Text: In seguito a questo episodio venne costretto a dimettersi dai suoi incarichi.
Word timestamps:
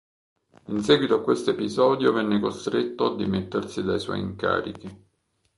In 0.69 0.81
seguito 0.81 1.13
a 1.13 1.21
questo 1.21 1.51
episodio 1.51 2.11
venne 2.11 2.39
costretto 2.39 3.05
a 3.05 3.15
dimettersi 3.15 3.83
dai 3.83 3.99
suoi 3.99 4.19
incarichi. 4.19 4.89